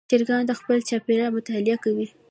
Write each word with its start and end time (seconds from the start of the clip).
چرګان 0.09 0.41
د 0.47 0.51
خپل 0.59 0.77
چاپېریال 0.89 1.31
مطالعه 1.37 1.77
کوي. 1.83 2.07